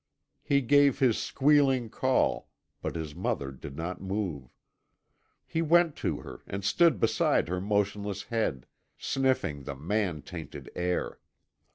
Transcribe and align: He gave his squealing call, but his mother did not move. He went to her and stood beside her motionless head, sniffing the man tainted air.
He 0.41 0.61
gave 0.61 0.97
his 0.97 1.19
squealing 1.19 1.91
call, 1.91 2.49
but 2.81 2.95
his 2.95 3.13
mother 3.13 3.51
did 3.51 3.75
not 3.77 4.01
move. 4.01 4.49
He 5.45 5.61
went 5.61 5.95
to 5.97 6.21
her 6.21 6.41
and 6.47 6.63
stood 6.65 6.99
beside 6.99 7.47
her 7.49 7.61
motionless 7.61 8.23
head, 8.23 8.65
sniffing 8.97 9.61
the 9.61 9.75
man 9.75 10.23
tainted 10.23 10.71
air. 10.75 11.19